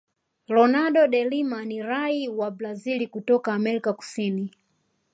[0.49, 4.51] ronaldo delima ni rai wa brazil kutoka amerika kusini